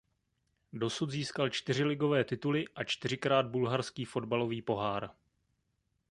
Dosud 0.73 1.09
získal 1.09 1.49
čtyři 1.49 1.83
ligové 1.83 2.23
tituly 2.23 2.65
a 2.75 2.83
čtyřikrát 2.83 3.45
bulharský 3.47 4.05
fotbalový 4.05 4.61
pohár. 4.61 5.09